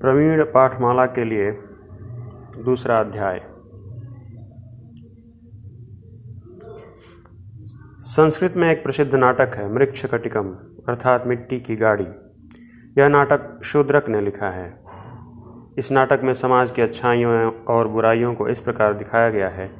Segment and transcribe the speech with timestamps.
[0.00, 1.50] प्रवीण पाठमाला के लिए
[2.64, 3.40] दूसरा अध्याय।
[8.00, 10.48] संस्कृत में एक प्रसिद्ध नाटक है, मृक्ष कटिकम,
[10.88, 12.06] अर्थात मिट्टी की गाड़ी।
[12.98, 14.84] यह नाटक शूद्रक ने लिखा है।
[15.78, 19.70] इस नाटक में समाज की अच्छाइयों और बुराइयों को इस प्रकार दिखाया गया है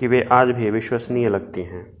[0.00, 1.98] कि वे आज भी विश्वसनीय लगती हैं।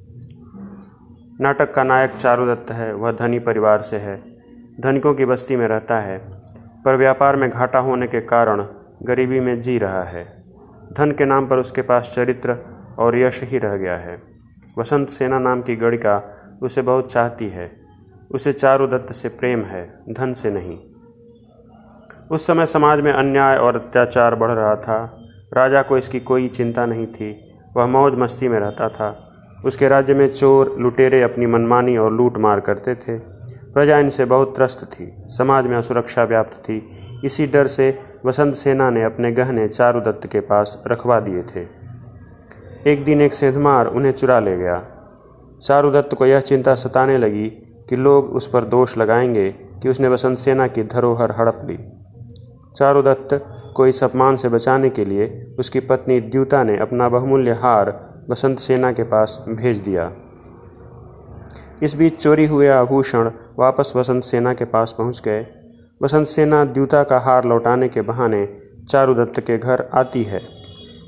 [1.40, 4.36] नाटक का नायक चारुदत्त है, वह धनी परिवार से है।
[4.80, 6.37] धनिकों की बस्ती में रहता है।
[6.84, 8.66] पर व्यापार में घाटा होने के कारण
[9.02, 10.44] गरीबी में जी रहा है।
[10.92, 12.58] धन के नाम पर उसके पास चरित्र
[12.98, 14.22] और यश ही रह गया है।
[14.78, 17.70] वसंत सेना नाम की गणिका उसे बहुत चाहती है।
[18.30, 20.78] उसे चारुदत्त से प्रेम है, धन से नहीं।
[22.30, 25.18] उस समय समाज में अन्याय और अत्याचार बढ़ रहा था।
[25.54, 29.24] राजा को इसकी कोई चिंता नहीं थी। वह मौज मस्ती में रहता था।
[29.64, 33.37] उसके राज्य में चोर, लुटेरे अपनी मनमानी और लूट मार करते थे।
[33.74, 36.88] प्रजा इनसे बहुत त्रस्त थी, समाज में असुरक्षा व्याप्त थी।
[37.24, 41.66] इसी डर से वसंत सेना ने अपने गहने चारुदत्त के पास रखवा दिए थे।
[42.92, 44.86] एक दिन एक सेंधमार उन्हें चुरा ले गया।
[45.62, 47.48] चारुदत्त को यह चिंता सताने लगी
[47.88, 51.78] कि लोग उस पर दोष लगाएँगे कि उसने वसंत सेना की धरोहर हड़प ली।
[52.76, 53.46] चारुदत्त
[53.76, 57.90] को इस अपमान से बचाने के लिए उसकी पत्नी द्यूता ने अपना बहुमूल्य हार
[58.30, 60.12] बसंत सेना के पास भेज दिया।
[61.82, 65.46] इस बीच चोरी हुए आभूषण वापस वसंत सेना के पास पहुँच गए।
[66.02, 68.46] वसंत सेना द्यूता का हार लौटाने के बहाने
[68.88, 70.40] चारुदत्त के घर आती है।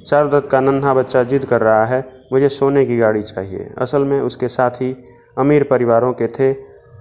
[0.06, 4.20] चारुदत्त का नन्हा बच्चा जिद कर रहा है, मुझे सोने की गाड़ी चाहिए। असल में
[4.20, 5.04] उसके साथी
[5.38, 6.52] अमीर परिवारों के थे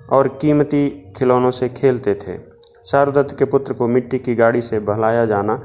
[0.10, 2.38] और कीमती खिलौनों से खेलते थे।
[2.86, 5.62] चारुदत्त के पुत्र को मिट्टी की गाड़ी से बहलाया जाना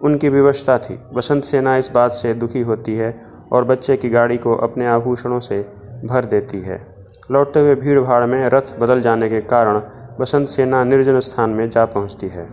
[0.00, 3.14] उनकी विवशता थी। बसंत सेना इस बात से दुखी होती है
[3.52, 5.62] और बच्चे की गाड़ी को अपने आभूषणों से
[6.04, 6.93] भर देती है।
[7.30, 9.80] लौटते हुए भीड़ भाड़ में रथ बदल जाने के कारण
[10.20, 12.46] बसंत सेना निर्जन स्थान में जा पहुँचती है।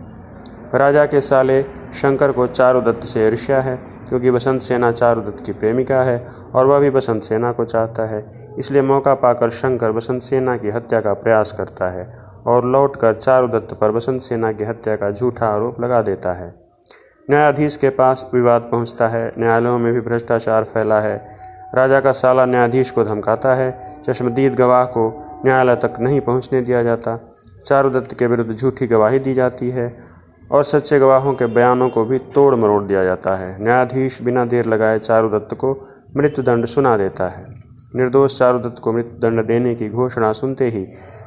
[0.74, 3.76] राजा के साले शंकर को चारुदत्त से ईर्ष्या है,
[4.08, 8.24] क्योंकि बसंत सेना चारुदत्त की प्रेमिका है और वह भी बसंत सेना को चाहता है।
[8.58, 12.06] इसलिए मौका पाकर शंकर बसंत सेना की हत्या का प्रयास करता है
[12.46, 16.54] और लौटकर चारुदत्त पर बसंत सेना की हत्या का झूठा आरोप लगा देता है।
[17.30, 21.16] न्यायाधीश के पास विवाद पहुँचता है, न्यायालयों में भी भ्रष्टाचार फैला है।
[21.74, 25.08] राजा का साला न्यायाधीश को धमकाता है चश्मदीद गवाह को
[25.44, 27.18] न्यायालय तक नहीं पहुँचने दिया जाता।
[27.66, 30.04] चारुदत्त के विरुद्ध झूठी गवाही दी जाती है
[30.52, 34.66] और सच्चे गवाहों के बयानों को भी तोड़ मरोड़ दिया जाता है। न्यायाधीश बिना देर
[34.66, 35.74] लगाए चारुदत्त को
[36.16, 37.46] मृत्युदंड सुना देता है।
[37.96, 40.84] निर्दोष चारुदत्त को मृत्युदंड देने की घोषणा सुनते ही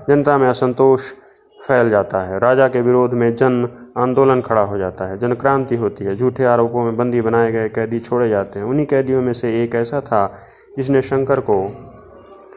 [0.10, 1.12] जनता में असंतोष
[1.60, 6.06] फैल जाता है। राजा के विरोध में जन आंदोलन खड़ा हो जाता है। जनक्रांति होती
[6.06, 9.64] है। झूठे आरोपों में बंदी बनाए गए कैदी छोड़े जाते हैं। उन्हीं कैदियों में से
[9.64, 10.40] एक ऐसा था
[10.78, 11.58] जिसने शंकर को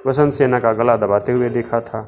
[0.06, 2.00] वसंत सेना का गला दबाते हुए देखा था।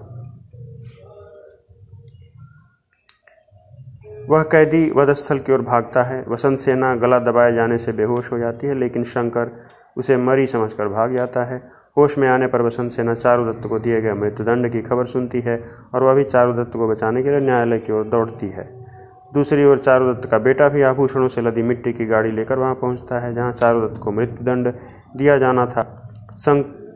[4.29, 8.39] वह कैदी वधस्थल की ओर भागता है। वसंत सेना गला दबाए जाने से बेहोश हो
[8.39, 9.51] जाती है, लेकिन शंकर
[9.97, 11.59] उसे मरी समझकर भाग जाता है।
[11.99, 15.65] होश में आने पर वसंत सेना चारुदत्त को दिए गए मृत्युदंड की खबर सुनती है
[15.95, 18.69] और वह भी चारुदत्त को बचाने के लिए न्यायालय की ओर दौड़ती है।
[19.35, 23.19] दूसरी ओर चारुदत्त का बेटा भी आभूषणों से लदी मिट्टी की गाड़ी लेकर वहाँ पहुँचता
[23.19, 24.73] है, जहाँ चारुदत्त को मृत्युदंड
[25.17, 25.83] दिया जाना था।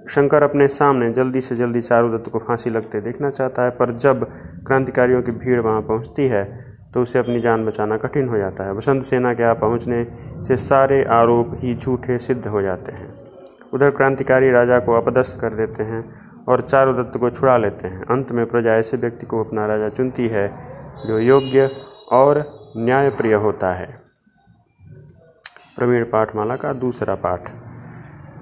[0.05, 4.25] शंकर अपने सामने जल्दी से जल्दी चारुदत्त को फांसी लगते देखना चाहता है, पर जब
[4.67, 6.45] क्रांतिकारियों की भीड़ वहाँ पहुँचती है
[6.95, 10.05] तो उसे अपनी जान बचाना कठिन हो जाता है। बसंत सेना के यहाँ पहुँचने
[10.45, 13.09] से सारे आरोप ही झूठे सिद्ध हो जाते हैं।
[13.73, 16.05] उधर क्रांतिकारी राजा को अपदस्थ कर देते हैं
[16.49, 20.29] और चारुदत्त को छुड़ा लेते हैं। अंत में प्रजा ऐसे व्यक्ति को अपना राजा चुनती
[20.29, 20.49] है,
[21.07, 21.71] जो योग्य
[22.13, 22.45] और
[22.77, 23.87] न्यायप्रिय होता है।
[25.77, 27.51] प्रवीण पाठमाला का दूसरा पाठ।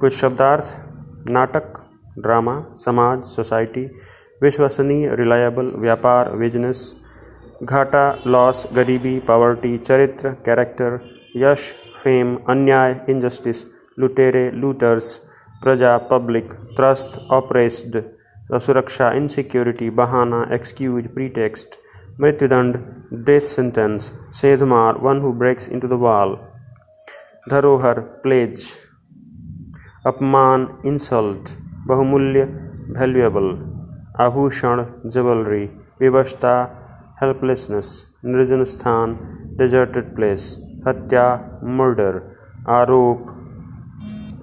[0.01, 0.75] कुछ शब्दार्थ
[1.31, 1.79] नाटक,
[2.19, 3.85] ड्रामा, समाज, सोसाइटी,
[4.43, 6.85] विश्वसनीय, रिलायबल, व्यापार, बिज़नेस,
[7.63, 10.99] घाटा, लॉस, गरीबी, पावर्टी, चरित्र, कैरेक्टर,
[11.37, 11.71] यश,
[12.03, 13.65] फेम, अन्याय इनजस्टिस
[13.99, 15.17] लुटेरे लूटर्स
[15.63, 17.99] प्रजा पब्लिक ट्रस्ट ऑपरेस्ड
[18.55, 21.79] असुरक्षा इनसिक्योरिटी बहाना एक्सक्यूज प्रीटेक्स्ट
[22.21, 22.77] मृत्युदंड
[23.27, 24.11] death sentence
[24.41, 26.37] सेधमार one who breaks into the wall
[27.51, 28.65] धरोहर प्लेज
[30.07, 31.51] अपमान इंसल्ट
[31.87, 32.43] बहुमूल्य
[32.97, 33.49] वैल्यूएबल
[34.21, 35.65] आभूषण ज्वेलरी
[36.01, 36.55] विवशता
[37.23, 37.91] हेल्पलेसनेस
[38.25, 39.15] निर्जन स्थान
[39.59, 40.47] डिजर्टेड प्लेस
[40.87, 41.27] हत्या
[41.79, 42.21] मर्डर
[42.69, 43.31] आरोप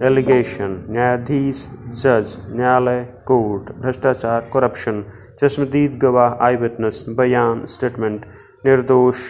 [0.04, 1.68] एलिगेशन न्यायाधीश
[2.04, 5.04] जज न्यायालय कोर्ट भ्रष्टाचार करप्शन
[5.42, 8.26] चश्मदीद, गवाह आई विटनेस बयान स्टेटमेंट
[8.66, 9.26] निर्दोष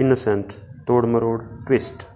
[0.00, 0.52] इनोसेंट
[0.88, 2.08] तोड़ मरोड़ ट्विस्ट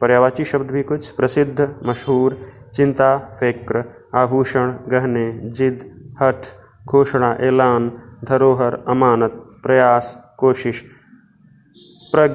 [0.00, 2.36] पर्यावाची शब्द भी कुछ, प्रसिद्ध, मशहूर,
[2.74, 3.82] चिंता, फेक्र,
[4.14, 5.84] आभूषण, गहने, जिद,
[6.20, 6.46] हठ,
[6.86, 7.90] घोषणा, ऐलान,
[8.24, 9.30] धरोहर, अमानत,
[9.62, 10.84] प्रयास, कोशिश
[12.12, 12.28] प्र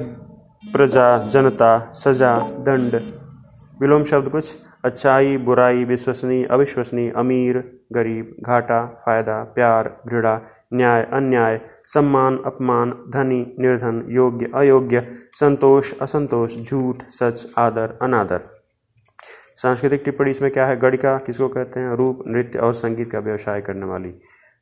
[0.72, 3.00] प्रजा, जनता, सजा, दंड।
[3.80, 10.40] विलोम शब्द कुछ अच्छाई, बुराई, विश्वसनीय, अविश्वसनीय, अमीर, गरीब, घाटा, फ़ायदा, प्यार, घृणा,
[10.74, 15.06] न्याय, अन्याय, सम्मान, अपमान, धनी, निर्धन, योग्य, अयोग्य,
[15.40, 18.40] संतोष, असंतोष, झूठ, सच, आदर, अनादर।
[19.56, 20.80] सांस्कृतिक टिप्पणी इसमें क्या है?
[20.80, 21.96] गणिका किसको कहते हैं?
[21.96, 24.14] रूप, नृत्य और संगीत का व्यवसाय करने वाली।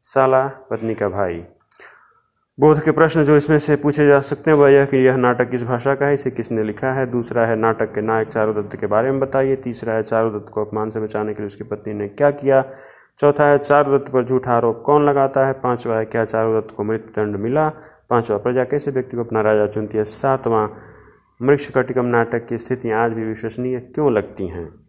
[0.02, 1.44] साला, पत्नी का भाई।
[2.60, 5.50] बोध के प्रश्न जो इसमें से पूछे जा सकते हैं, वह यह कि यह नाटक
[5.50, 7.10] किस भाषा का है, इसे किसने लिखा है?
[7.10, 10.90] दूसरा है, नाटक के नायक चारुदत्त के बारे में बताइए। तीसरा है चारुदत्त को अपमान
[10.90, 12.64] से बचाने के लिए उसकी पत्नी ने क्या किया?
[13.18, 15.52] चौथा है चारुदत्त पर झूठा आरोप कौन लगाता है?
[15.52, 17.68] पांचवा है, क्या चारुदत्त को मृत्युदंड मिला?
[18.10, 20.04] पांचवा, प्रजा कैसे व्यक्ति को अपना राजा चुनती है?
[20.04, 20.68] सातवां,
[21.42, 24.79] मृक्ष कटिकम नाटक की स्थितियाँ आज भी विश्वसनीय क्यों लगती हैं?